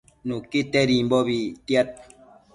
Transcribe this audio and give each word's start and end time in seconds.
Nuquitedimbobi 0.27 1.37
ictiad 1.51 1.89